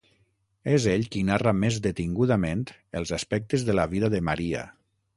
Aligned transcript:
És 0.77 0.87
ell 0.93 1.05
qui 1.15 1.21
narra 1.27 1.53
més 1.65 1.77
detingudament 1.85 2.65
els 3.03 3.15
aspectes 3.21 3.71
de 3.71 3.81
la 3.81 3.89
vida 3.97 4.15
de 4.17 4.27
Maria. 4.33 4.69